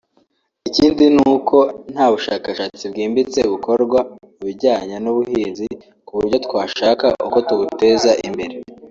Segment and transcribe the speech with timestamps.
[0.67, 1.57] ikindi ni uko
[1.93, 3.99] nta bushashakatsi bwimbiste bukorwa
[4.35, 5.67] mu bijyanye n’ubuhinzi
[6.05, 8.55] ku buryo twashaka uko tubuteza imbere